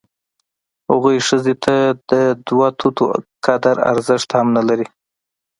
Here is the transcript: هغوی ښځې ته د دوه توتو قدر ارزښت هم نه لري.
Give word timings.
هغوی 0.89 1.17
ښځې 1.27 1.53
ته 1.63 1.75
د 2.09 2.11
دوه 2.47 2.67
توتو 2.79 3.05
قدر 3.45 3.75
ارزښت 3.91 4.29
هم 4.37 4.47
نه 4.57 4.61
لري. 4.69 4.87